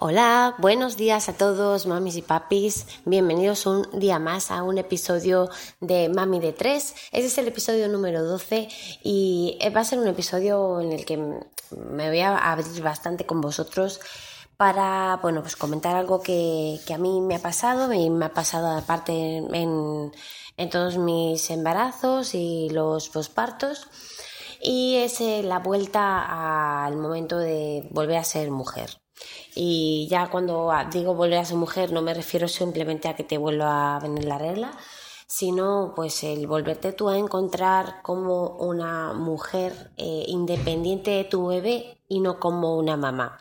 Hola, 0.00 0.54
buenos 0.58 0.96
días 0.96 1.28
a 1.28 1.32
todos, 1.32 1.86
mamis 1.86 2.14
y 2.14 2.22
papis. 2.22 2.86
Bienvenidos 3.04 3.66
un 3.66 3.82
día 3.98 4.20
más 4.20 4.52
a 4.52 4.62
un 4.62 4.78
episodio 4.78 5.50
de 5.80 6.08
Mami 6.08 6.38
de 6.38 6.52
3. 6.52 6.94
Este 7.10 7.26
es 7.26 7.36
el 7.36 7.48
episodio 7.48 7.88
número 7.88 8.22
12 8.22 8.68
y 9.02 9.58
va 9.74 9.80
a 9.80 9.84
ser 9.84 9.98
un 9.98 10.06
episodio 10.06 10.80
en 10.80 10.92
el 10.92 11.04
que 11.04 11.16
me 11.16 12.08
voy 12.10 12.20
a 12.20 12.36
abrir 12.36 12.80
bastante 12.80 13.26
con 13.26 13.40
vosotros 13.40 13.98
para, 14.56 15.18
bueno, 15.20 15.40
pues 15.42 15.56
comentar 15.56 15.96
algo 15.96 16.22
que, 16.22 16.78
a 16.94 16.98
mí 16.98 17.20
me 17.20 17.34
ha 17.34 17.42
pasado 17.42 17.92
y 17.92 18.08
me 18.08 18.26
ha 18.26 18.32
pasado 18.32 18.68
aparte 18.68 19.38
en, 19.38 20.12
en 20.56 20.70
todos 20.70 20.96
mis 20.96 21.50
embarazos 21.50 22.36
y 22.36 22.68
los 22.70 23.08
pospartos 23.08 23.88
y 24.60 24.94
es 24.98 25.20
eh, 25.20 25.42
la 25.42 25.58
vuelta 25.58 26.84
al 26.84 26.96
momento 26.96 27.36
de 27.36 27.88
volver 27.90 28.18
a 28.18 28.24
ser 28.24 28.52
mujer. 28.52 28.90
Y 29.54 30.06
ya 30.10 30.28
cuando 30.28 30.70
digo 30.92 31.14
volver 31.14 31.38
a 31.38 31.44
ser 31.44 31.56
mujer 31.56 31.92
no 31.92 32.02
me 32.02 32.14
refiero 32.14 32.48
simplemente 32.48 33.08
a 33.08 33.16
que 33.16 33.24
te 33.24 33.38
vuelva 33.38 33.96
a 33.96 34.00
venir 34.00 34.24
la 34.24 34.38
regla, 34.38 34.72
sino 35.26 35.92
pues 35.94 36.24
el 36.24 36.46
volverte 36.46 36.92
tú 36.92 37.08
a 37.08 37.18
encontrar 37.18 38.00
como 38.02 38.56
una 38.56 39.12
mujer 39.12 39.90
eh, 39.96 40.24
independiente 40.26 41.10
de 41.10 41.24
tu 41.24 41.48
bebé 41.48 41.98
y 42.08 42.20
no 42.20 42.40
como 42.40 42.76
una 42.76 42.96
mamá. 42.96 43.38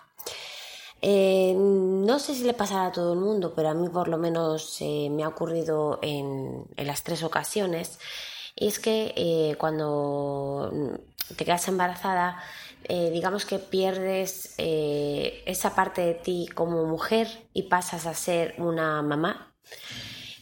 Eh, 1.01 1.53
no 1.55 2.19
sé 2.19 2.35
si 2.35 2.43
le 2.43 2.53
pasará 2.53 2.87
a 2.87 2.91
todo 2.91 3.13
el 3.13 3.19
mundo, 3.19 3.53
pero 3.55 3.69
a 3.69 3.73
mí 3.73 3.87
por 3.87 4.09
lo 4.09 4.17
menos 4.17 4.77
eh, 4.81 5.09
me 5.09 5.23
ha 5.23 5.29
ocurrido 5.29 5.99
en, 6.01 6.65
las 6.75 7.03
tres 7.03 7.23
ocasiones. 7.23 7.99
Es 8.55 8.79
que 8.79 9.55
cuando 9.59 10.71
te 11.35 11.45
quedas 11.45 11.67
embarazada, 11.67 12.41
eh, 12.83 13.09
digamos 13.11 13.45
que 13.45 13.59
pierdes 13.59 14.55
eh, 14.57 15.43
esa 15.45 15.75
parte 15.75 16.01
de 16.01 16.13
ti 16.13 16.47
como 16.53 16.85
mujer 16.85 17.27
y 17.53 17.63
pasas 17.63 18.05
a 18.05 18.13
ser 18.13 18.55
una 18.57 19.01
mamá. 19.01 19.53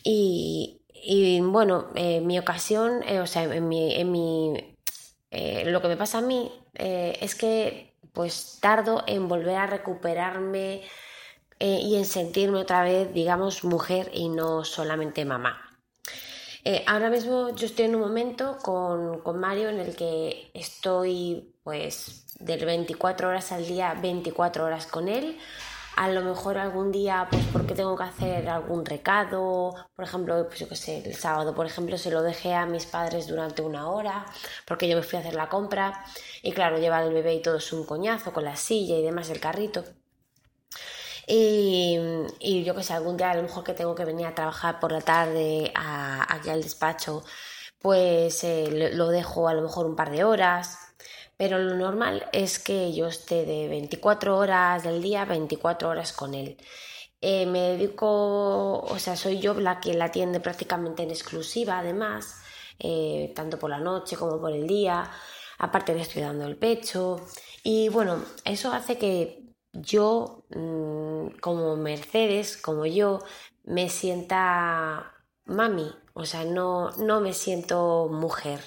Y, 0.04 0.80
bueno, 1.42 1.88
en 1.96 2.28
mi 2.28 2.38
ocasión, 2.38 3.02
eh, 3.08 3.20
o 3.20 3.28
sea, 3.28 3.44
en 3.44 3.68
mi, 3.68 3.96
en 3.96 4.12
mi 4.12 4.76
lo 5.66 5.82
que 5.82 5.90
me 5.90 5.98
pasa 5.98 6.20
a 6.20 6.22
mí 6.22 6.50
es 6.76 7.36
que 7.36 7.94
pues 8.14 8.60
tardo 8.62 9.04
en 9.06 9.28
volver 9.28 9.58
a 9.58 9.68
recuperarme 9.68 10.82
y 11.60 11.96
en 11.98 12.06
sentirme 12.06 12.60
otra 12.60 12.84
vez, 12.84 13.14
digamos, 13.14 13.66
mujer 13.66 14.10
y 14.14 14.30
no 14.30 14.64
solamente 14.64 15.26
mamá. 15.26 15.78
ahora 16.88 17.10
mismo 17.10 17.54
yo 17.54 17.66
estoy 17.66 17.86
en 17.86 17.96
un 17.96 18.02
momento 18.02 18.58
con, 18.64 19.20
con 19.22 19.40
Mario 19.40 19.68
en 19.70 19.80
el 19.80 19.96
que 19.98 20.52
estoy 20.54 21.55
pues 21.66 22.28
de 22.40 22.58
24 22.58 23.28
horas 23.28 23.52
al 23.52 23.66
día, 23.66 23.96
24 24.00 24.66
horas 24.66 24.86
con 24.86 25.08
él. 25.08 25.36
A 25.96 26.10
lo 26.10 26.22
mejor 26.22 26.60
algún 26.60 26.92
día, 26.92 27.28
pues 27.32 27.44
porque 27.52 27.74
tengo 27.74 27.98
que 27.98 28.04
hacer 28.04 28.48
algún 28.50 28.86
recado, 28.86 29.74
por 29.96 30.06
ejemplo, 30.06 30.46
pues 30.48 30.60
yo 30.60 30.70
qué 30.70 30.76
sé, 30.76 31.02
el 31.04 31.16
sábado, 31.16 31.56
por 31.56 31.66
ejemplo, 31.66 31.98
se 31.98 32.12
lo 32.12 32.22
dejé 32.22 32.54
a 32.54 32.68
mis 32.68 32.86
padres 32.86 33.28
durante 33.28 33.64
una 33.64 33.90
hora, 33.90 34.26
porque 34.68 34.88
yo 34.88 34.96
me 34.96 35.02
fui 35.04 35.18
a 35.18 35.22
hacer 35.22 35.34
la 35.34 35.50
compra, 35.50 36.06
y 36.44 36.52
claro, 36.52 36.78
llevar 36.78 37.04
el 37.04 37.14
bebé 37.14 37.34
y 37.34 37.42
todo 37.42 37.58
es 37.58 37.74
un 37.74 37.86
coñazo, 37.86 38.32
con 38.32 38.44
la 38.44 38.56
silla 38.56 38.98
y 38.98 39.04
demás, 39.04 39.30
el 39.32 39.40
carrito. 39.40 39.84
Y, 41.28 42.64
yo 42.64 42.76
qué 42.76 42.84
sé, 42.84 42.94
algún 42.94 43.18
día 43.18 43.32
a 43.32 43.36
lo 43.36 43.42
mejor 43.42 43.64
que 43.64 43.74
tengo 43.74 43.96
que 43.96 44.06
venir 44.06 44.28
a 44.28 44.36
trabajar 44.36 44.80
por 44.80 44.92
la 44.92 45.02
tarde 45.02 45.72
aquí 45.76 46.50
al 46.50 46.62
despacho, 46.62 47.24
pues 47.80 48.44
eh, 48.44 48.92
lo 48.94 49.08
dejo 49.10 49.48
a 49.48 49.54
lo 49.54 49.62
mejor 49.64 49.88
un 49.88 49.96
par 49.96 50.12
de 50.12 50.24
horas, 50.24 50.85
pero 51.38 51.60
lo 51.60 51.76
normal 51.76 52.28
es 52.32 52.60
que 52.60 52.94
yo 52.94 53.08
esté 53.08 53.46
de 53.46 53.68
24 53.68 54.38
horas 54.38 54.84
del 54.84 55.02
día, 55.02 55.26
24 55.26 55.90
horas 55.90 56.14
con 56.14 56.34
él. 56.34 56.58
Eh, 57.22 57.46
me 57.46 57.62
dedico, 57.62 58.80
o 58.82 59.00
sea, 59.00 59.16
soy 59.16 59.40
yo 59.40 59.54
la 59.56 59.80
que 59.80 59.94
la 59.94 60.06
atiende 60.06 60.40
prácticamente 60.40 61.04
en 61.04 61.10
exclusiva, 61.10 61.80
además, 61.80 62.42
eh, 62.80 63.34
tanto 63.36 63.58
por 63.60 63.70
la 63.70 63.80
noche 63.80 64.16
como 64.18 64.40
por 64.40 64.52
el 64.52 64.68
día. 64.68 65.10
Aparte 65.58 65.94
le 65.96 66.02
estoy 66.02 66.22
dando 66.22 66.46
el 66.46 66.58
pecho. 66.58 67.26
Y 67.64 67.90
bueno, 67.90 68.24
eso 68.44 68.72
hace 68.74 68.98
que 68.98 69.44
yo, 69.74 70.46
mm, 70.50 71.40
como 71.42 71.76
Mercedes, 71.78 72.58
como 72.58 72.86
yo, 72.86 73.20
me 73.64 73.90
sienta 73.90 75.14
mami, 75.46 75.92
o 76.14 76.26
sea, 76.26 76.44
no, 76.46 76.92
no 76.92 77.22
me 77.22 77.34
siento 77.34 78.08
mujer. 78.12 78.60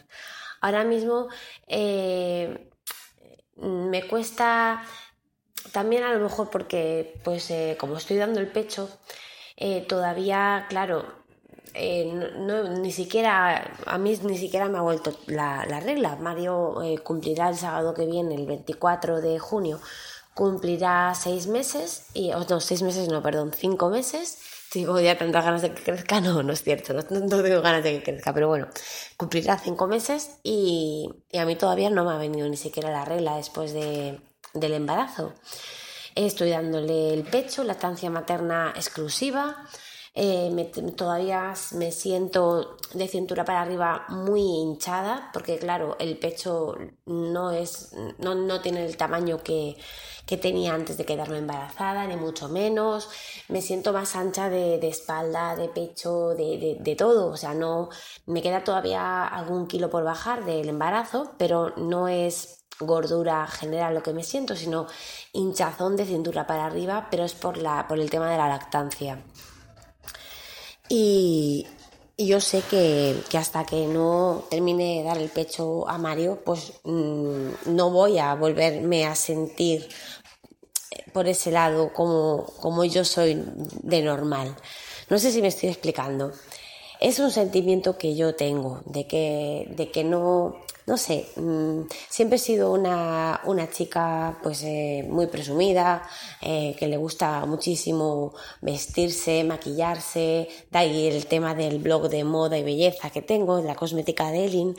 Ahora 0.60 0.84
mismo 0.84 1.28
eh, 1.68 2.67
me 3.60 4.06
cuesta 4.06 4.82
también 5.72 6.02
a 6.04 6.12
lo 6.12 6.20
mejor 6.20 6.50
porque 6.50 7.20
pues 7.24 7.50
eh, 7.50 7.76
como 7.78 7.96
estoy 7.96 8.16
dando 8.16 8.40
el 8.40 8.48
pecho, 8.48 8.88
eh, 9.56 9.84
todavía, 9.88 10.66
claro, 10.68 11.04
ni 11.74 12.92
siquiera, 12.92 13.76
a 13.86 13.98
mí 13.98 14.18
ni 14.22 14.38
siquiera 14.38 14.68
me 14.68 14.78
ha 14.78 14.82
vuelto 14.82 15.12
la, 15.26 15.64
regla. 15.80 16.16
Mario 16.16 16.76
cumplirá 17.04 17.50
el 17.50 17.56
sábado 17.56 17.94
que 17.94 18.06
viene, 18.06 18.34
el 18.34 18.46
24 18.46 19.20
de 19.20 19.38
junio, 19.38 19.80
cumplirá 20.34 21.14
seis 21.14 21.46
meses, 21.46 22.06
y, 22.14 22.32
oh, 22.32 22.44
no, 22.48 22.60
seis 22.60 22.82
meses 22.82 23.08
no, 23.08 23.22
perdón, 23.22 23.52
cinco 23.54 23.90
meses 23.90 24.38
tengo 24.70 25.00
ya 25.00 25.16
tantas 25.16 25.44
ganas 25.44 25.62
de 25.62 25.72
que 25.72 25.82
crezca, 25.82 26.20
no, 26.22 26.42
no 26.42 26.52
es 26.52 26.62
cierto, 26.62 26.94
no, 26.94 27.02
tengo 27.04 27.62
ganas 27.62 27.82
de 27.82 27.98
que 27.98 28.02
crezca, 28.02 28.32
pero 28.32 28.48
bueno, 28.48 28.68
cumplirá 29.16 29.58
cinco 29.58 29.86
meses 29.86 30.38
y, 30.42 31.08
a 31.38 31.44
mí 31.44 31.56
todavía 31.56 31.90
no 31.90 32.04
me 32.04 32.12
ha 32.12 32.18
venido 32.18 32.48
ni 32.48 32.56
siquiera 32.56 32.90
la 32.90 33.04
regla 33.04 33.36
después 33.36 33.72
de, 33.72 34.20
del 34.54 34.72
embarazo. 34.74 35.34
Estoy 36.14 36.50
dándole 36.50 37.14
el 37.14 37.22
pecho, 37.22 37.62
la 37.62 37.74
estancia 37.74 38.10
materna 38.10 38.72
exclusiva, 38.74 39.56
eh, 40.20 40.72
todavía 40.96 41.54
me 41.74 41.92
siento 41.92 42.76
de 42.92 43.06
cintura 43.06 43.44
para 43.44 43.62
arriba 43.62 44.04
muy 44.08 44.40
hinchada 44.40 45.30
porque 45.32 45.58
claro 45.58 45.96
el 46.00 46.18
pecho 46.18 46.76
no 47.06 47.52
es 47.52 47.94
no, 48.18 48.34
no 48.34 48.60
tiene 48.60 48.84
el 48.84 48.96
tamaño 48.96 49.38
que, 49.38 49.76
que, 50.26 50.36
tenía 50.36 50.74
antes 50.74 50.96
de 50.96 51.04
quedarme 51.04 51.38
embarazada 51.38 52.04
ni 52.06 52.16
mucho 52.16 52.48
menos. 52.48 53.08
Me 53.48 53.62
siento 53.62 53.92
más 53.92 54.16
ancha 54.16 54.50
de, 54.50 54.78
de 54.78 54.88
espalda 54.88 55.54
de 55.54 55.68
pecho 55.68 56.30
de, 56.30 56.58
de, 56.58 56.76
de, 56.80 56.96
todo. 56.96 57.28
O 57.28 57.36
sea 57.36 57.54
no 57.54 57.88
me 58.26 58.42
queda 58.42 58.64
todavía 58.64 59.24
algún 59.24 59.68
kilo 59.68 59.88
por 59.88 60.02
bajar 60.02 60.44
del 60.44 60.68
embarazo 60.68 61.32
pero 61.38 61.74
no 61.76 62.08
es 62.08 62.64
gordura 62.80 63.46
general 63.46 63.94
lo 63.94 64.02
que 64.02 64.12
me 64.12 64.24
siento 64.24 64.56
sino 64.56 64.86
hinchazón 65.32 65.96
de 65.96 66.06
cintura 66.06 66.46
para 66.46 66.66
arriba 66.66 67.08
pero 67.10 67.24
es 67.24 67.34
por 67.34 67.58
la 67.58 67.86
por 67.88 67.98
el 67.98 68.10
tema 68.10 68.30
de 68.30 68.36
la 68.36 68.48
lactancia 68.48 69.22
y, 70.88 71.66
yo 72.16 72.40
sé 72.40 72.62
que, 72.62 73.14
hasta 73.34 73.64
que 73.64 73.86
no 73.86 74.44
termine 74.50 74.98
de 74.98 75.02
dar 75.04 75.18
el 75.18 75.28
pecho 75.28 75.88
a 75.88 75.98
Mario, 75.98 76.42
pues 76.44 76.72
mm, 76.84 77.48
no 77.66 77.90
voy 77.90 78.18
a 78.18 78.34
volverme 78.34 79.06
a 79.06 79.14
sentir 79.14 79.88
por 81.12 81.28
ese 81.28 81.50
lado 81.50 81.92
como, 81.92 82.46
como 82.60 82.84
yo 82.84 83.04
soy 83.04 83.40
de 83.82 84.02
normal. 84.02 84.56
No 85.08 85.18
sé 85.18 85.30
si 85.30 85.40
me 85.40 85.48
estoy 85.48 85.68
explicando. 85.68 86.32
Es 87.00 87.20
un 87.20 87.30
sentimiento 87.30 87.96
que 87.96 88.16
yo 88.16 88.34
tengo, 88.34 88.82
de 88.84 89.06
que, 89.06 89.68
de 89.70 89.90
que 89.90 90.02
no, 90.02 90.56
no 90.86 90.96
sé, 90.96 91.26
mm, 91.36 91.82
siempre 92.08 92.36
he 92.36 92.38
sido 92.40 92.72
una, 92.72 93.40
una 93.44 93.70
chica 93.70 94.38
pues 94.42 94.64
eh, 94.64 95.06
muy 95.08 95.28
presumida, 95.28 96.02
eh, 96.42 96.74
que 96.76 96.88
le 96.88 96.96
gusta 96.96 97.46
muchísimo 97.46 98.34
vestirse, 98.62 99.44
maquillarse, 99.44 100.48
de 100.70 100.78
ahí 100.78 101.06
el 101.06 101.26
tema 101.26 101.54
del 101.54 101.78
blog 101.78 102.08
de 102.08 102.24
moda 102.24 102.58
y 102.58 102.64
belleza 102.64 103.10
que 103.10 103.22
tengo, 103.22 103.60
la 103.60 103.76
cosmética 103.76 104.32
de 104.32 104.46
Elin. 104.46 104.76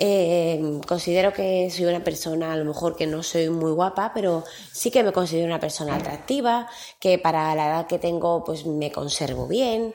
Eh, 0.00 0.80
considero 0.86 1.32
que 1.32 1.70
soy 1.70 1.86
una 1.86 2.04
persona, 2.04 2.52
a 2.52 2.56
lo 2.56 2.64
mejor 2.64 2.94
que 2.94 3.06
no 3.06 3.22
soy 3.22 3.48
muy 3.48 3.72
guapa, 3.72 4.12
pero 4.14 4.44
sí 4.72 4.90
que 4.90 5.02
me 5.02 5.12
considero 5.12 5.46
una 5.46 5.58
persona 5.58 5.96
atractiva, 5.96 6.68
que 7.00 7.18
para 7.18 7.54
la 7.54 7.66
edad 7.68 7.86
que 7.86 7.98
tengo 7.98 8.44
pues 8.44 8.66
me 8.66 8.92
conservo 8.92 9.48
bien, 9.48 9.94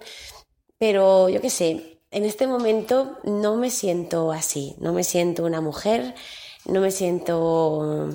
pero 0.83 1.29
yo 1.29 1.39
qué 1.39 1.49
sé, 1.49 2.01
en 2.11 2.25
este 2.25 2.45
momento 2.45 3.17
no 3.23 3.55
me 3.55 3.69
siento 3.69 4.33
así, 4.33 4.75
no 4.79 4.91
me 4.91 5.05
siento 5.05 5.45
una 5.45 5.61
mujer, 5.61 6.13
no 6.65 6.81
me 6.81 6.91
siento 6.91 8.09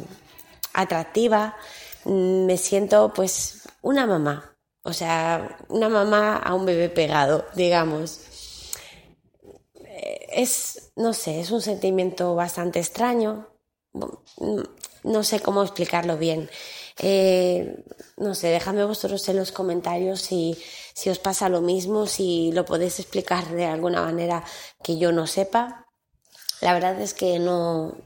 atractiva, 0.75 1.57
me 2.05 2.59
siento 2.59 3.15
pues 3.15 3.63
una 3.81 4.07
mamá, 4.07 4.55
o 4.83 4.93
sea, 4.93 5.57
una 5.71 5.89
mamá 5.89 6.37
a 6.37 6.53
un 6.53 6.67
bebé 6.67 6.91
pegado, 6.91 7.47
digamos. 7.55 8.21
Es, 10.31 10.93
no 10.95 11.15
sé, 11.15 11.41
es 11.41 11.51
un 11.51 11.63
sentimiento 11.63 12.35
bastante 12.35 12.81
extraño, 12.81 13.49
no 15.05 15.23
sé 15.25 15.41
cómo 15.41 15.63
explicarlo 15.63 16.19
bien. 16.19 16.51
Eh, 17.01 17.85
no 18.17 18.35
sé, 18.35 18.49
dejadme 18.49 18.85
vosotros 18.85 19.29
en 19.29 19.37
los 19.37 19.53
comentarios 19.53 20.21
si, 20.21 20.59
si 20.95 21.11
os 21.11 21.19
pasa 21.19 21.49
lo 21.49 21.61
mismo, 21.61 22.07
si 22.07 22.51
lo 22.53 22.65
podéis 22.65 22.99
explicar 22.99 23.49
de 23.49 23.67
alguna 23.67 24.03
manera 24.03 24.45
que 24.83 24.99
yo 24.99 25.13
no 25.13 25.27
sepa. 25.27 25.87
La 26.61 26.73
verdad 26.73 27.01
es 27.01 27.15
que 27.15 27.39
no, 27.39 27.97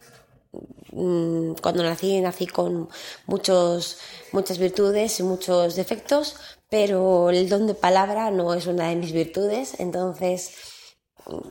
mm, 0.93 1.55
cuando 1.63 1.83
nací 1.83 2.21
nací 2.21 2.47
con 2.47 2.89
muchos, 3.27 3.99
muchas 4.33 4.59
virtudes 4.59 5.21
y 5.21 5.23
muchos 5.23 5.75
defectos, 5.77 6.37
pero 6.69 7.31
el 7.31 7.49
don 7.49 7.67
de 7.67 7.75
palabra 7.75 8.31
no 8.31 8.55
es 8.55 8.67
una 8.67 8.89
de 8.89 8.97
mis 8.97 9.13
virtudes, 9.13 9.81
entonces 9.81 10.53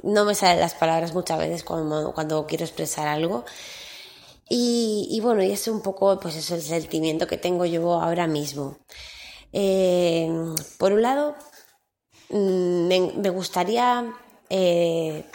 no 0.04 0.26
me 0.26 0.36
salen 0.36 0.60
las 0.60 0.74
palabras 0.76 1.14
muchas 1.14 1.40
veces 1.40 1.64
cuando, 1.64 2.14
cuando 2.14 2.46
quiero 2.46 2.66
expresar 2.66 3.08
algo. 3.08 3.46
Y, 4.54 5.22
bueno, 5.22 5.42
y 5.44 5.52
es 5.52 5.70
un 5.70 5.82
poco 5.82 6.20
pues 6.20 6.36
es 6.36 6.52
el 6.52 6.62
sentimiento 6.62 7.26
que 7.26 7.38
tengo 7.38 7.66
yo 7.66 7.94
ahora 7.94 8.28
mismo. 8.28 8.78
Eh, 9.54 10.30
por 10.78 10.92
un 10.92 11.02
lado, 11.02 11.36
mm, 12.30 12.88
me, 12.88 13.30
gustaría, 13.30 14.14
eh, 14.50 15.26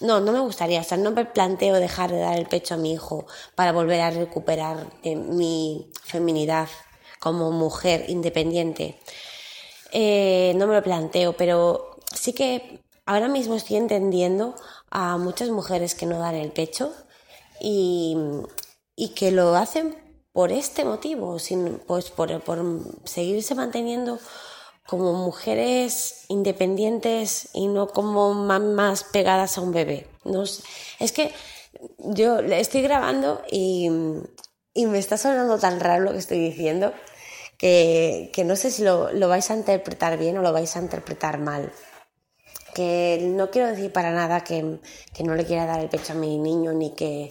no, 0.00 0.20
no 0.20 0.32
me 0.32 0.40
gustaría, 0.40 0.80
o 0.80 0.84
sea, 0.84 0.96
no 0.96 1.10
me 1.10 1.26
planteo 1.26 1.74
dejar 1.74 2.10
de 2.10 2.18
dar 2.20 2.38
el 2.38 2.46
pecho 2.46 2.74
a 2.74 2.76
mi 2.78 2.94
hijo 2.94 3.26
para 3.54 3.72
volver 3.72 4.00
a 4.00 4.10
recuperar 4.10 4.86
eh, 5.02 5.16
mi 5.16 5.90
feminidad 6.04 6.68
como 7.20 7.50
mujer 7.50 8.06
independiente. 8.08 8.98
no 9.92 10.66
me 10.66 10.74
lo 10.74 10.82
planteo, 10.82 11.34
pero 11.34 11.98
sí 12.14 12.32
que 12.32 12.80
ahora 13.04 13.28
mismo 13.28 13.54
estoy 13.54 13.76
entendiendo 13.76 14.54
a 14.90 15.18
muchas 15.18 15.50
mujeres 15.50 15.94
que 15.94 16.06
no 16.06 16.18
dan 16.18 16.36
el 16.36 16.52
pecho 16.52 16.92
y, 17.60 18.16
que 19.14 19.30
lo 19.30 19.54
hacen 19.56 19.96
por 20.32 20.52
este 20.52 20.84
motivo, 20.84 21.38
sin, 21.38 21.78
pues 21.86 22.10
por, 22.10 22.40
por 22.42 22.62
seguirse 23.04 23.54
manteniendo 23.54 24.18
como 24.86 25.12
mujeres 25.14 26.24
independientes 26.28 27.48
y 27.52 27.66
no 27.66 27.88
como 27.88 28.34
mamás 28.34 29.04
pegadas 29.04 29.58
a 29.58 29.60
un 29.60 29.72
bebé. 29.72 30.06
Es 30.98 31.12
que 31.12 31.32
yo 31.98 32.38
estoy 32.40 32.82
grabando 32.82 33.42
y, 33.50 33.90
y, 34.74 34.86
me 34.86 34.98
está 34.98 35.16
sonando 35.16 35.58
tan 35.58 35.80
raro 35.80 36.04
lo 36.04 36.12
que 36.12 36.18
estoy 36.18 36.38
diciendo 36.38 36.92
que, 37.58 38.30
que 38.32 38.44
no 38.44 38.56
sé 38.56 38.70
si 38.70 38.82
lo, 38.82 39.12
lo, 39.12 39.28
vais 39.28 39.50
a 39.50 39.56
interpretar 39.56 40.18
bien 40.18 40.36
o 40.38 40.42
lo 40.42 40.52
vais 40.52 40.76
a 40.76 40.80
interpretar 40.80 41.38
mal 41.38 41.72
que 42.76 43.18
no 43.22 43.50
quiero 43.50 43.68
decir 43.68 43.90
para 43.90 44.12
nada 44.12 44.44
que, 44.44 44.60
no 45.24 45.34
le 45.34 45.46
quiera 45.46 45.64
dar 45.64 45.80
el 45.80 45.88
pecho 45.88 46.12
a 46.12 46.16
mi 46.16 46.36
niño 46.36 46.74
ni 46.74 46.90
que 46.90 47.30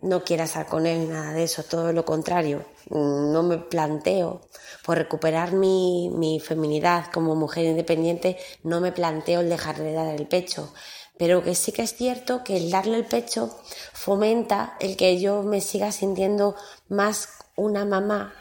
no 0.00 0.24
quiera 0.24 0.44
estar 0.44 0.66
con 0.66 0.86
él, 0.86 1.10
nada 1.10 1.32
de 1.32 1.44
eso, 1.44 1.62
todo 1.62 1.92
lo 1.92 2.04
contrario. 2.04 2.64
No 2.90 3.42
me 3.42 3.58
planteo, 3.58 4.40
por 4.84 4.98
recuperar 4.98 5.52
mi, 5.52 6.10
mi 6.10 6.40
feminidad 6.40 7.06
como 7.12 7.34
mujer 7.34 7.66
independiente, 7.66 8.36
no 8.62 8.80
me 8.80 8.92
planteo 8.92 9.40
el 9.40 9.48
dejarle 9.48 9.84
de 9.84 9.92
dar 9.92 10.14
el 10.14 10.26
pecho. 10.26 10.72
Pero 11.18 11.42
que 11.42 11.54
sí 11.54 11.72
que 11.72 11.82
es 11.82 11.94
cierto 11.94 12.42
que 12.42 12.56
el 12.56 12.70
darle 12.70 12.96
el 12.96 13.04
pecho 13.04 13.56
fomenta 13.92 14.76
el 14.80 14.96
que 14.96 15.20
yo 15.20 15.42
me 15.42 15.60
siga 15.60 15.92
sintiendo 15.92 16.56
más 16.88 17.28
una 17.54 17.84
mamá 17.84 18.34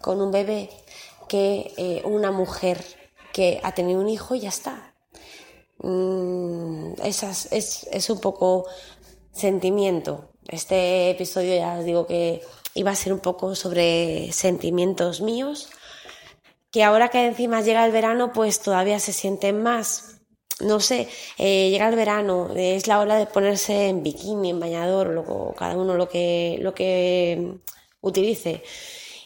con 0.00 0.20
un 0.20 0.30
bebé 0.30 0.70
que 1.28 1.72
eh, 1.76 2.02
una 2.04 2.32
mujer 2.32 2.84
que 3.32 3.60
ha 3.62 3.72
tenido 3.72 4.00
un 4.00 4.08
hijo 4.08 4.34
y 4.34 4.40
ya 4.40 4.48
está. 4.48 4.94
Mm, 5.78 6.94
esas, 7.04 7.52
es, 7.52 7.86
es 7.92 8.10
un 8.10 8.20
poco 8.20 8.66
sentimiento. 9.32 10.29
Este 10.50 11.10
episodio 11.10 11.54
ya 11.54 11.78
os 11.78 11.84
digo 11.84 12.06
que 12.06 12.42
iba 12.74 12.90
a 12.90 12.96
ser 12.96 13.12
un 13.12 13.20
poco 13.20 13.54
sobre 13.54 14.32
sentimientos 14.32 15.20
míos, 15.20 15.70
que 16.72 16.82
ahora 16.82 17.08
que 17.08 17.24
encima 17.24 17.60
llega 17.60 17.86
el 17.86 17.92
verano, 17.92 18.32
pues 18.32 18.60
todavía 18.60 18.98
se 18.98 19.12
sienten 19.12 19.62
más. 19.62 20.20
No 20.58 20.80
sé, 20.80 21.08
eh, 21.38 21.70
llega 21.70 21.88
el 21.88 21.94
verano, 21.94 22.50
es 22.54 22.88
la 22.88 22.98
hora 22.98 23.16
de 23.16 23.26
ponerse 23.26 23.88
en 23.88 24.02
bikini, 24.02 24.50
en 24.50 24.60
bañador, 24.60 25.08
luego 25.08 25.54
cada 25.56 25.76
uno 25.76 25.94
lo 25.94 26.08
que, 26.08 26.58
lo 26.60 26.74
que 26.74 27.54
utilice. 28.00 28.62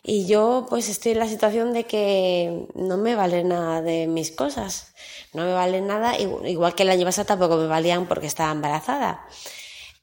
Y 0.02 0.26
yo 0.26 0.66
pues 0.68 0.90
estoy 0.90 1.12
en 1.12 1.20
la 1.20 1.26
situación 1.26 1.72
de 1.72 1.84
que 1.84 2.66
no 2.74 2.98
me 2.98 3.14
vale 3.14 3.42
nada 3.42 3.80
de 3.80 4.06
mis 4.06 4.30
cosas. 4.30 4.92
No 5.32 5.44
me 5.44 5.54
vale 5.54 5.80
nada, 5.80 6.18
igual 6.18 6.74
que 6.74 6.82
el 6.82 6.90
año 6.90 7.06
pasado 7.06 7.26
tampoco 7.26 7.56
me 7.56 7.66
valían 7.66 8.06
porque 8.06 8.26
estaba 8.26 8.52
embarazada. 8.52 9.26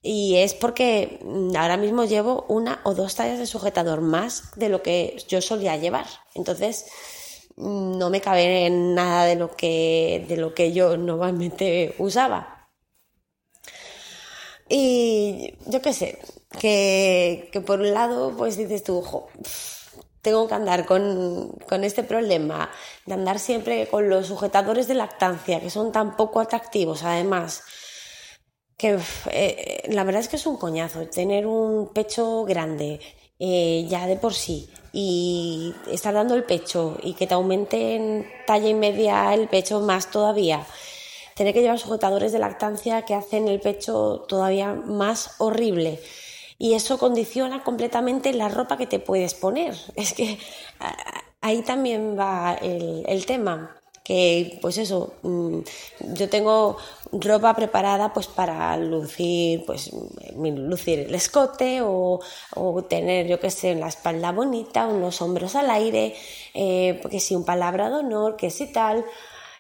Y 0.01 0.37
es 0.37 0.53
porque 0.53 1.19
mm, 1.23 1.55
ahora 1.55 1.77
mismo 1.77 2.05
llevo 2.05 2.45
una 2.47 2.81
o 2.83 2.93
dos 2.95 3.15
tallas 3.15 3.39
de 3.39 3.45
sujetador 3.45 4.01
más 4.01 4.51
de 4.55 4.69
lo 4.69 4.81
que 4.81 5.17
yo 5.27 5.41
solía 5.41 5.77
llevar. 5.77 6.07
Entonces, 6.35 6.85
mm, 7.57 7.97
no 7.97 8.09
me 8.09 8.21
cabe 8.21 8.69
nada 8.69 9.25
de 9.25 9.35
lo 9.35 9.55
que, 9.55 10.25
de 10.27 10.37
lo 10.37 10.53
que 10.53 10.73
yo 10.73 10.97
normalmente 10.97 11.95
usaba. 11.99 12.69
Y 14.69 15.55
yo 15.67 15.81
qué 15.81 15.93
sé, 15.93 16.17
que, 16.59 17.49
que 17.51 17.61
por 17.61 17.81
un 17.81 17.93
lado, 17.93 18.35
pues 18.37 18.57
dices 18.57 18.83
tú, 18.83 18.99
ojo, 18.99 19.29
tengo 20.21 20.47
que 20.47 20.53
andar 20.53 20.85
con, 20.85 21.83
este 21.83 22.03
problema 22.03 22.69
de 23.05 23.13
andar 23.13 23.39
siempre 23.39 23.87
con 23.87 24.09
los 24.09 24.27
sujetadores 24.27 24.87
de 24.87 24.93
lactancia, 24.93 25.59
que 25.59 25.69
son 25.69 25.91
tan 25.91 26.15
poco 26.15 26.39
atractivos, 26.39 27.03
además, 27.03 27.63
que 28.81 28.99
eh, 29.29 29.83
la 29.89 30.03
verdad 30.03 30.21
es 30.21 30.27
que 30.27 30.37
es 30.37 30.45
un 30.47 30.57
coñazo 30.57 31.07
tener 31.07 31.45
un 31.45 31.89
pecho 31.93 32.43
grande 32.45 32.99
eh, 33.39 33.85
ya 33.87 34.07
de 34.07 34.17
por 34.17 34.33
sí 34.33 34.69
y 34.91 35.73
estar 35.89 36.13
dando 36.13 36.33
el 36.33 36.43
pecho 36.43 36.97
y 37.03 37.13
que 37.13 37.27
te 37.27 37.35
aumente 37.35 37.95
en 37.95 38.27
talla 38.47 38.67
y 38.67 38.73
media 38.73 39.33
el 39.33 39.47
pecho 39.47 39.79
más 39.79 40.09
todavía. 40.09 40.65
Tener 41.35 41.53
que 41.53 41.61
llevar 41.61 41.79
sujetadores 41.79 42.31
de 42.31 42.39
lactancia 42.39 43.03
que 43.03 43.13
hacen 43.13 43.47
el 43.47 43.61
pecho 43.61 44.25
todavía 44.27 44.73
más 44.73 45.35
horrible 45.37 45.99
y 46.57 46.73
eso 46.73 46.99
condiciona 46.99 47.63
completamente 47.63 48.33
la 48.33 48.49
ropa 48.49 48.77
que 48.77 48.85
te 48.85 48.99
puedes 48.99 49.33
poner. 49.33 49.75
Es 49.95 50.13
que 50.13 50.37
ahí 51.41 51.61
también 51.61 52.17
va 52.17 52.53
el, 52.61 53.25
tema 53.25 53.80
que 54.03 54.57
pues 54.61 54.77
eso 54.77 55.13
mm, 55.21 55.59
yo 56.13 56.29
tengo 56.29 56.77
ropa 57.11 57.55
preparada 57.55 58.13
pues 58.13 58.27
para 58.27 58.75
lucir 58.77 59.63
pues 59.65 59.91
lucir 60.35 60.99
el 60.99 61.15
escote 61.15 61.81
o, 61.83 62.19
tener 62.89 63.27
yo 63.27 63.39
que 63.39 63.51
sé 63.51 63.75
la 63.75 63.87
espalda 63.87 64.31
bonita 64.31 64.87
unos 64.87 65.21
hombros 65.21 65.55
al 65.55 65.69
aire 65.69 66.15
eh, 66.53 67.01
que 67.09 67.19
si 67.19 67.35
un 67.35 67.45
palabra 67.45 67.89
de 67.89 67.97
honor 67.97 68.35
que 68.35 68.49
si 68.49 68.71
tal 68.71 69.05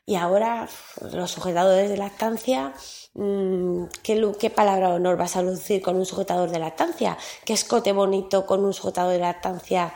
y 0.05 0.15
ahora 0.15 0.67
los 1.11 1.31
sujetadores 1.31 1.89
de 1.89 1.97
lactancia 1.97 2.73
Mm, 3.13 3.87
¿qué, 4.03 4.49
palabra 4.49 4.89
honor 4.89 5.17
vas 5.17 5.35
a 5.35 5.41
lucir 5.41 5.81
con 5.81 5.97
un 5.97 6.05
sujetador 6.05 6.49
de 6.49 6.59
lactancia? 6.59 7.17
¿Qué 7.45 7.53
escote 7.53 7.91
bonito 7.91 8.45
con 8.45 8.63
un 8.63 8.73
sujetador 8.73 9.11
de 9.13 9.19
lactancia 9.19 9.93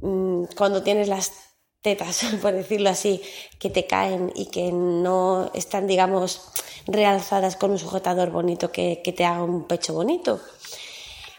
mm, 0.00 0.44
cuando 0.56 0.82
tienes 0.82 1.08
las 1.08 1.47
tetas, 1.82 2.24
por 2.42 2.52
decirlo 2.52 2.90
así, 2.90 3.22
que 3.58 3.70
te 3.70 3.86
caen 3.86 4.32
y 4.34 4.46
que 4.46 4.72
no 4.72 5.50
están, 5.54 5.86
digamos, 5.86 6.42
realzadas 6.86 7.56
con 7.56 7.70
un 7.70 7.78
sujetador 7.78 8.30
bonito 8.30 8.72
que, 8.72 9.02
te 9.16 9.24
haga 9.24 9.42
un 9.42 9.64
pecho 9.64 9.94
bonito? 9.94 10.40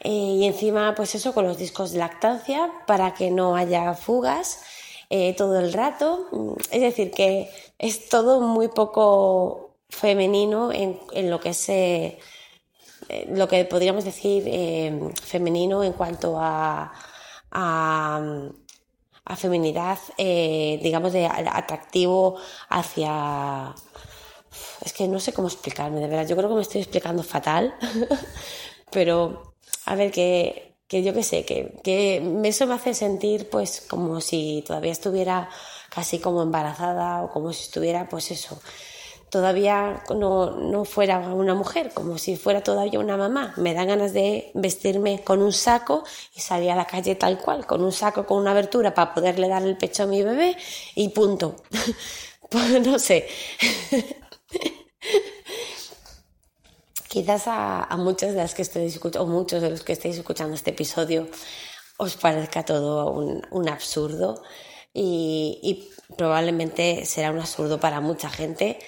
Eh, 0.02 0.10
y 0.10 0.46
encima, 0.46 0.96
pues 0.96 1.16
eso, 1.16 1.34
con 1.34 1.46
los 1.46 1.58
discos 1.58 1.92
de 1.92 2.00
lactancia 2.00 2.72
para 2.88 3.14
que 3.14 3.32
no 3.32 3.56
haya 3.56 3.94
fugas 3.96 4.62
eh, 5.10 5.36
todo 5.36 5.60
el 5.60 5.74
rato. 5.74 6.28
Es 6.72 6.82
decir, 6.82 7.12
que 7.12 7.50
es 7.78 8.08
todo 8.08 8.40
muy 8.40 8.70
poco 8.70 9.76
femenino 9.90 10.72
en, 10.72 11.00
en 11.12 11.30
lo 11.30 11.40
que 11.40 11.50
es 11.50 11.68
eh, 11.70 12.20
lo 13.28 13.48
que 13.48 13.66
podríamos 13.66 14.06
decir 14.06 14.44
femenino 15.24 15.84
en 15.84 15.94
cuanto 15.94 16.38
a, 16.40 16.94
a, 17.52 18.22
a 19.30 19.36
feminidad, 19.36 20.00
digamos, 20.18 21.14
de 21.14 21.26
atractivo 21.28 22.38
hacia... 22.68 23.74
Es 24.82 24.92
que 24.92 25.08
no 25.08 25.20
sé 25.20 25.34
cómo 25.34 25.48
explicarme, 25.48 26.00
de 26.00 26.08
verdad. 26.08 26.28
Yo 26.28 26.36
creo 26.36 26.50
que 26.50 26.56
me 26.56 26.62
estoy 26.62 26.82
explicando 26.82 27.22
fatal, 27.22 27.76
pero 28.92 29.54
a 29.86 29.96
ver, 29.96 30.12
que, 30.12 30.76
que 30.88 31.04
yo 31.04 31.14
qué 31.14 31.22
sé, 31.22 31.46
que, 31.46 31.80
que 31.84 32.42
eso 32.44 32.66
me 32.66 32.74
hace 32.74 32.96
sentir 32.96 33.50
pues 33.50 33.86
como 33.88 34.20
si 34.20 34.64
todavía 34.66 34.92
estuviera 34.92 35.50
casi 35.90 36.18
como 36.18 36.42
embarazada 36.42 37.24
o 37.24 37.30
como 37.32 37.54
si 37.54 37.64
estuviera 37.64 38.10
pues 38.10 38.32
eso, 38.32 38.60
todavía 39.30 40.04
no, 40.10 40.52
no, 40.52 40.86
fuera 40.86 41.20
una 41.20 41.54
mujer, 41.54 41.92
como 41.94 42.18
si 42.18 42.36
fuera 42.36 42.62
todavía 42.62 43.00
una 43.00 43.18
mamá. 43.18 43.54
Me 43.58 43.74
da 43.74 43.86
ganas 43.86 44.14
de 44.14 44.52
vestirme 44.54 45.24
con 45.24 45.42
un 45.42 45.54
saco 45.54 46.04
y 46.36 46.42
salir 46.42 46.72
a 46.72 46.76
la 46.76 46.86
calle 46.86 47.16
tal 47.16 47.40
cual, 47.40 47.66
con 47.66 47.84
un 47.84 47.92
saco 47.92 48.26
con 48.26 48.38
una 48.40 48.52
abertura 48.52 48.94
para 48.94 49.14
poderle 49.14 49.48
dar 49.48 49.64
el 49.64 49.78
pecho 49.78 50.04
a 50.04 50.08
mi 50.08 50.24
bebé 50.24 50.58
y 50.96 51.10
punto. 51.10 51.56
pues 52.50 52.86
no 52.86 52.98
sé. 53.00 53.28
Quizás 57.08 57.44
a, 57.48 57.88
muchas 57.98 58.34
de 58.34 58.38
las 58.38 58.54
que 58.54 58.62
estoy 58.62 58.86
escuchando, 58.86 59.24
o 59.24 59.28
muchos 59.28 59.62
de 59.62 59.70
los 59.72 59.84
que 59.84 59.94
estáis 59.94 60.18
escuchando 60.18 60.54
este 60.56 60.72
episodio, 60.72 61.28
os 61.98 62.16
parezca 62.18 62.64
todo 62.64 63.12
un, 63.12 63.42
un 63.52 63.70
absurdo 63.70 64.44
y 64.94 65.90
probablemente 66.18 67.06
será 67.06 67.32
un 67.32 67.40
absurdo 67.40 67.80
para 67.80 68.02
mucha 68.02 68.30
gente 68.30 68.80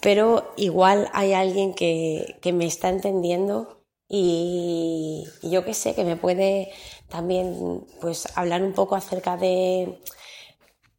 pero 0.00 0.52
igual 0.56 1.08
hay 1.12 1.32
alguien 1.32 1.74
que, 1.74 2.38
me 2.52 2.66
está 2.66 2.88
entendiendo 2.88 3.82
y, 4.08 5.26
yo 5.42 5.64
que 5.64 5.74
sé, 5.74 5.94
que 5.94 6.04
me 6.04 6.16
puede 6.16 6.72
también 7.08 7.86
pues 8.00 8.26
hablar 8.36 8.62
un 8.62 8.72
poco 8.72 8.96
acerca 8.96 9.36
de 9.36 10.00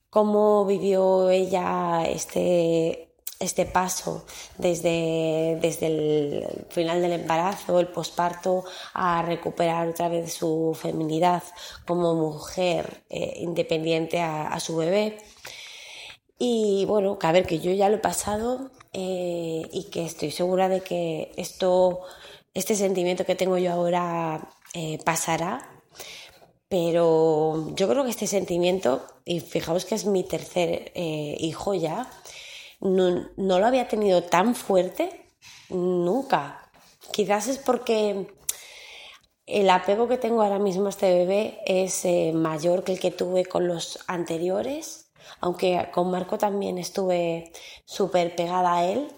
cómo 0.10 0.66
vivió 0.66 1.30
ella 1.30 2.04
este, 2.08 3.10
este 3.40 3.66
paso 3.66 4.26
desde, 4.58 5.58
desde 5.62 5.88
el 5.88 6.66
final 6.70 7.02
del 7.02 7.14
embarazo, 7.14 7.80
el 7.80 7.88
posparto, 7.88 8.66
a 8.94 9.22
recuperar 9.22 9.88
otra 9.88 10.10
vez 10.10 10.34
su 10.34 10.78
feminidad 10.80 11.44
como 11.88 12.16
mujer 12.16 13.04
eh, 13.10 13.38
independiente 13.40 14.20
a, 14.22 14.60
su 14.60 14.76
bebé. 14.76 15.18
Y 16.38 16.86
bueno, 16.86 17.18
que 17.20 17.28
a 17.28 17.32
ver, 17.32 17.46
que 17.46 17.60
yo 17.60 17.72
ya 17.72 17.90
lo 17.90 17.96
he 17.96 18.00
pasado 18.00 18.72
eh, 18.94 19.68
y 19.72 19.90
que 19.92 20.06
estoy 20.06 20.32
segura 20.32 20.68
de 20.68 20.82
que 20.82 21.32
esto 21.38 22.02
este 22.54 22.76
sentimiento 22.76 23.26
que 23.26 23.36
tengo 23.36 23.58
yo 23.58 23.72
ahora 23.72 24.50
eh, 24.74 25.00
pasará, 25.06 25.70
pero 26.68 27.74
yo 27.76 27.88
creo 27.88 28.04
que 28.04 28.10
este 28.10 28.28
sentimiento, 28.28 29.06
y 29.26 29.40
fijaos 29.40 29.86
que 29.86 29.96
es 29.96 30.06
mi 30.06 30.24
tercer 30.24 30.92
eh, 30.96 31.38
hijo 31.40 31.74
ya, 31.74 32.10
no, 32.82 33.28
lo 33.38 33.66
había 33.66 33.88
tenido 33.88 34.24
tan 34.24 34.56
fuerte 34.56 35.28
nunca. 35.70 36.70
Quizás 37.12 37.48
es 37.48 37.58
porque 37.58 38.28
el 39.46 39.70
apego 39.70 40.08
que 40.08 40.18
tengo 40.18 40.42
ahora 40.42 40.60
mismo 40.60 40.88
a 40.88 40.90
este 40.90 41.14
bebé 41.14 41.60
es 41.66 42.06
mayor 42.34 42.84
que 42.84 42.94
el 42.94 43.00
que 43.00 43.12
tuve 43.12 43.46
con 43.46 43.68
los 43.68 44.00
anteriores, 44.08 45.09
aunque 45.42 45.90
con 45.94 46.12
Marco 46.12 46.38
también 46.38 46.78
estuve 46.78 47.52
súper 47.86 48.36
pegada 48.36 48.76
a 48.78 48.86
él 48.86 49.14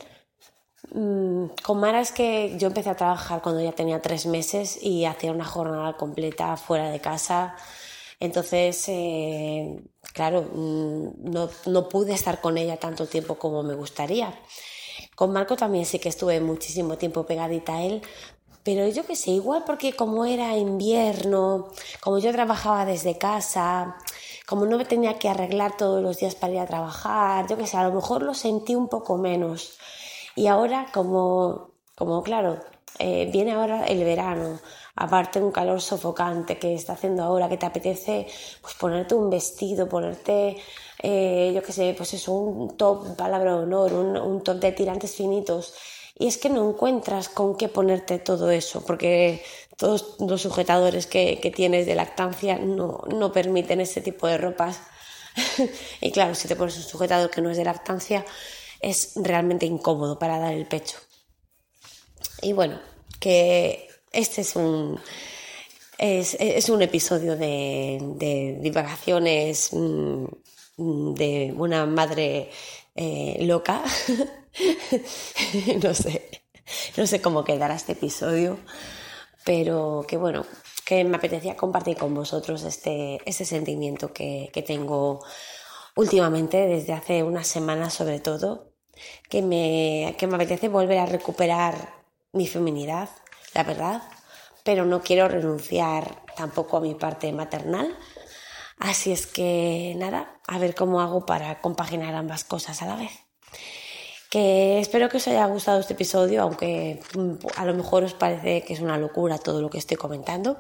Mm, 0.94 1.48
con 1.64 1.80
Mara 1.80 2.02
es 2.02 2.12
que 2.12 2.58
yo 2.58 2.68
empecé 2.68 2.90
a 2.90 2.96
trabajar 2.96 3.42
cuando 3.42 3.62
ya 3.62 3.72
tenía 3.72 4.02
tres 4.02 4.26
meses 4.26 4.78
y 4.82 5.06
hacía 5.06 5.32
una 5.32 5.46
jornada 5.46 5.96
completa 5.98 6.58
fuera 6.58 6.90
de 6.90 7.00
casa. 7.00 7.56
Entonces, 8.20 8.86
eh, 8.90 9.82
claro, 10.14 10.44
mm, 10.54 11.32
no, 11.32 11.50
no, 11.68 11.90
pude 11.90 12.14
estar 12.14 12.42
con 12.42 12.58
ella 12.58 12.78
tanto 12.78 13.08
tiempo 13.08 13.36
como 13.36 13.64
me 13.64 13.76
gustaría. 13.76 14.34
Con 15.16 15.32
Marco 15.34 15.56
también 15.56 15.86
sí 15.86 16.00
que 16.00 16.10
estuve 16.10 16.40
muchísimo 16.42 16.98
tiempo 16.98 17.26
pegadita 17.26 17.76
a 17.78 17.84
él, 17.84 18.02
pero 18.64 18.88
yo 18.88 19.06
qué 19.06 19.16
sé, 19.16 19.32
igual 19.32 19.64
porque 19.66 19.94
como 19.94 20.26
era 20.26 20.56
invierno, 20.58 21.70
como 22.02 22.20
yo 22.20 22.32
trabajaba 22.32 22.86
desde 22.86 23.18
casa, 23.18 23.98
como 24.52 24.66
no 24.66 24.78
me 24.78 24.84
tenía 24.84 25.18
que 25.18 25.30
arreglar 25.30 25.78
todos 25.78 26.04
los 26.04 26.18
días 26.18 26.36
para 26.36 26.52
ir 26.52 26.60
a 26.60 26.66
trabajar, 26.66 27.48
yo 27.48 27.56
qué 27.56 27.66
sé, 27.66 27.78
a 27.78 27.88
lo 27.88 27.94
mejor 27.94 28.22
lo 28.22 28.34
sentí 28.34 28.76
un 28.76 28.90
poco 28.90 29.18
menos. 29.18 29.78
Y 30.36 30.48
ahora, 30.48 30.88
como, 30.94 31.72
como 31.96 32.22
claro, 32.22 32.60
eh, 33.00 33.30
viene 33.32 33.54
ahora 33.54 33.86
el 33.86 34.04
verano, 34.04 34.60
aparte 34.98 35.42
un 35.42 35.54
calor 35.54 35.80
sofocante 35.80 36.60
que 36.60 36.74
está 36.74 36.94
haciendo 36.94 37.24
ahora, 37.24 37.48
que 37.48 37.56
te 37.56 37.66
apetece 37.66 38.28
pues 38.62 38.74
ponerte 38.74 39.16
un 39.16 39.30
vestido, 39.30 39.88
ponerte, 39.88 40.58
eh, 41.02 41.54
yo 41.56 41.64
qué 41.64 41.72
sé, 41.72 41.94
pues 41.96 42.14
eso, 42.14 42.34
un 42.34 42.76
top, 42.76 43.16
palabra 43.16 43.54
de 43.56 43.64
honor, 43.64 43.94
un, 43.94 44.18
un, 44.18 44.44
top 44.44 44.58
de 44.58 44.74
tirantes 44.74 45.16
finitos. 45.16 45.76
Y 46.20 46.28
es 46.28 46.38
que 46.38 46.50
no 46.50 46.70
encuentras 46.70 47.30
con 47.30 47.56
qué 47.56 47.70
ponerte 47.70 48.20
todo 48.20 48.52
eso, 48.52 48.84
porque 48.86 49.42
todos 49.78 50.16
los 50.20 50.42
sujetadores 50.42 51.08
que, 51.08 51.40
que 51.42 51.52
tienes 51.52 51.86
de 51.86 51.96
lactancia 51.96 52.58
no, 52.60 53.02
no 53.10 53.32
permiten 53.32 53.82
ese 53.82 54.02
tipo 54.02 54.28
de 54.28 54.38
ropas. 54.38 54.82
y 56.02 56.12
claro, 56.12 56.36
si 56.36 56.48
te 56.48 56.56
pones 56.56 56.78
un 56.78 56.84
sujetador 56.84 57.30
que 57.30 57.42
no 57.42 57.50
es 57.50 57.58
de 57.58 57.66
lactancia, 57.66 58.26
es 58.80 59.14
realmente 59.16 59.66
incómodo 59.66 60.18
para 60.20 60.40
dar 60.40 60.54
el 60.54 60.68
pecho. 60.68 60.98
Y 62.42 62.54
bueno, 62.54 62.80
que 63.20 63.88
este 64.12 64.42
es 64.42 64.56
un, 64.56 65.00
es, 65.98 66.70
un 66.70 66.82
episodio 66.82 67.38
de, 67.38 68.58
divagaciones 68.60 69.70
mm, 69.72 70.26
de 71.14 71.54
una 71.56 71.86
madre 71.86 72.50
eh, 72.96 73.38
loca. 73.42 73.84
no 75.84 75.94
sé, 75.94 76.44
no 76.98 77.08
sé 77.08 77.22
cómo 77.22 77.44
quedará 77.44 77.76
este 77.76 77.92
episodio, 77.94 78.58
pero 79.44 80.06
que 80.08 80.18
bueno, 80.18 80.46
que 80.86 81.04
me 81.04 81.18
apetecía 81.18 81.56
compartir 81.56 81.98
con 81.98 82.14
vosotros 82.14 82.64
este, 82.64 83.20
este 83.26 83.46
sentimiento 83.46 84.14
que, 84.14 84.50
que 84.54 84.62
tengo 84.62 85.24
últimamente, 85.96 86.68
desde 86.68 86.94
hace 86.94 87.24
unas 87.24 87.48
semanas 87.48 87.94
sobre 87.94 88.20
todo, 88.20 88.74
que 89.30 89.42
me, 89.42 90.16
que 90.18 90.28
me 90.28 90.36
apetece 90.36 90.68
volver 90.68 91.00
a 91.00 91.06
recuperar 91.06 92.02
mi 92.34 92.48
feminidad, 92.48 93.10
la 93.54 93.64
verdad, 93.64 94.04
pero 94.64 94.86
no 94.86 95.02
quiero 95.02 95.28
renunciar 95.28 96.24
tampoco 96.36 96.78
a 96.78 96.82
mi 96.82 96.96
parte 96.96 97.32
maternal. 97.32 97.98
Así 98.78 99.12
es 99.12 99.28
que 99.28 99.94
nada, 99.98 100.40
a 100.48 100.58
ver 100.58 100.76
cómo 100.76 101.02
hago 101.02 101.26
para 101.26 101.62
compaginar 101.62 102.16
ambas 102.16 102.44
cosas 102.44 102.82
a 102.82 102.88
la 102.88 102.96
vez. 102.96 103.12
Que 104.32 104.80
espero 104.80 105.10
que 105.10 105.18
os 105.18 105.28
haya 105.28 105.46
gustado 105.46 105.80
este 105.80 105.94
episodio, 105.94 106.42
aunque 106.42 107.00
mm, 107.16 107.34
a 107.58 107.66
lo 107.66 107.74
mejor 107.76 108.04
os 108.04 108.16
parece 108.16 108.64
que 108.64 108.74
es 108.74 108.80
una 108.80 108.98
locura 108.98 109.38
todo 109.38 109.62
lo 109.62 109.70
que 109.70 109.78
estoy 109.78 109.98
comentando. 109.98 110.58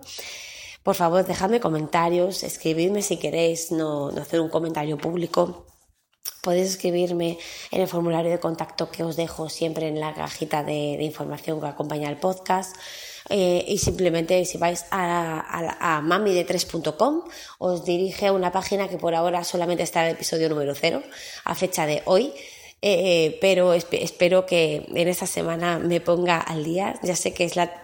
Por 0.83 0.95
favor, 0.95 1.25
dejadme 1.25 1.59
comentarios, 1.59 2.43
escribidme 2.43 3.01
si 3.01 3.17
queréis 3.17 3.71
no, 3.71 4.11
no 4.11 4.21
hacer 4.21 4.41
un 4.41 4.49
comentario 4.49 4.97
público 4.97 5.65
Podéis 6.41 6.69
escribirme 6.69 7.37
en 7.69 7.81
el 7.81 7.87
formulario 7.87 8.31
de 8.31 8.39
contacto 8.39 8.89
que 8.89 9.03
os 9.03 9.15
dejo 9.15 9.47
siempre 9.49 9.87
en 9.87 9.99
la 9.99 10.13
cajita 10.13 10.63
de, 10.63 10.97
información 11.03 11.61
que 11.61 11.67
acompaña 11.67 12.09
el 12.09 12.17
podcast. 12.17 12.75
Eh, 13.29 13.63
y 13.67 13.77
simplemente 13.77 14.43
si 14.45 14.57
vais 14.57 14.85
a, 14.89 15.97
a, 15.97 16.01
mamide3.com 16.01 17.21
os 17.59 17.85
dirige 17.85 18.27
a 18.27 18.33
una 18.33 18.51
página 18.51 18.87
que 18.87 18.97
por 18.97 19.13
ahora 19.13 19.43
solamente 19.43 19.83
está 19.83 20.01
en 20.01 20.07
el 20.07 20.15
episodio 20.15 20.49
número 20.49 20.73
cero, 20.73 21.03
a 21.45 21.53
fecha 21.53 21.85
de 21.85 22.01
hoy. 22.05 22.33
Eh, 22.83 23.37
pero 23.39 23.73
espero 23.73 24.45
que 24.47 24.87
en 24.87 25.07
esta 25.07 25.27
semana 25.27 25.77
me 25.77 26.01
ponga 26.01 26.39
al 26.39 26.63
día. 26.63 26.99
Ya 27.03 27.15
sé 27.15 27.33
que 27.33 27.43
es 27.43 27.55
la 27.55 27.81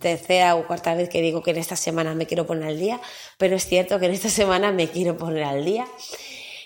tercera 0.00 0.54
o 0.54 0.66
cuarta 0.66 0.94
vez 0.94 1.08
que 1.08 1.20
digo 1.20 1.42
que 1.42 1.50
en 1.50 1.58
esta 1.58 1.76
semana 1.76 2.14
me 2.14 2.26
quiero 2.26 2.46
poner 2.46 2.68
al 2.68 2.78
día, 2.78 3.00
pero 3.38 3.56
es 3.56 3.66
cierto 3.66 3.98
que 3.98 4.06
en 4.06 4.12
esta 4.12 4.28
semana 4.28 4.70
me 4.72 4.88
quiero 4.88 5.16
poner 5.16 5.44
al 5.44 5.64
día. 5.64 5.86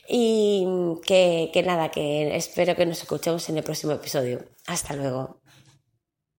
Y 0.08 0.66
que, 1.06 1.50
que 1.52 1.62
nada, 1.62 1.90
que 1.90 2.36
espero 2.36 2.74
que 2.74 2.84
nos 2.84 3.00
escuchemos 3.00 3.48
en 3.48 3.58
el 3.58 3.62
próximo 3.64 3.92
episodio. 3.92 4.44
Hasta 4.66 4.94
luego. 4.94 5.39